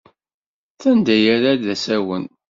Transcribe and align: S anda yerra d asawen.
S 0.81 0.83
anda 0.89 1.15
yerra 1.23 1.51
d 1.63 1.65
asawen. 1.73 2.25